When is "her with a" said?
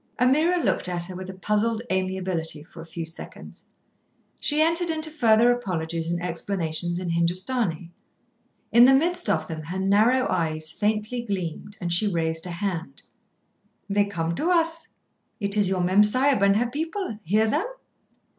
1.05-1.33